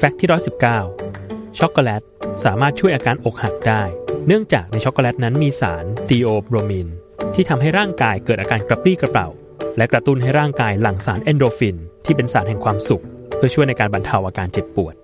[0.00, 0.28] fact ที่
[0.94, 2.02] 119 ช็อกโกแลต
[2.44, 3.82] สามารถช่วยอาการอกหักได้
[4.26, 6.88] เนื่องจากในช็อกโกแลตนั้นมีสารธีโอโบรมีน
[7.34, 9.28] ที่ทำให้ร่างกายเกิดอาการกระปรี้กระเป๋า
[9.76, 13.04] และกระตุ้นให้ร่างกายหลั่งสารเอ็นดอร์ฟิน ที่เป็นสารแห่งความสุข
[13.36, 14.94] เพื่อช่วยในการบรรเทาอาการเจ็บปวด